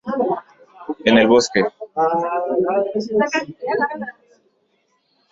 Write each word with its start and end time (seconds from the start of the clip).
En 1.05 1.15
el 1.15 1.27
bosque". 1.27 1.63